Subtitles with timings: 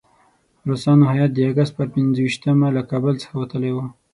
[0.69, 3.85] روسانو هیات د اګست پر پنځه ویشتمه له کابل څخه وتلی وو.